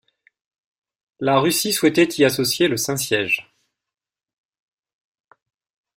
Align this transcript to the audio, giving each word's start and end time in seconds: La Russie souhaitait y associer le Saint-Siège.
La 1.19 1.37
Russie 1.37 1.71
souhaitait 1.73 2.07
y 2.17 2.25
associer 2.25 2.67
le 2.67 2.75
Saint-Siège. 2.75 3.53